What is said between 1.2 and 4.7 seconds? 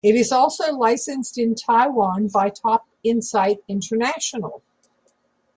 in Taiwan by Top-Insight International.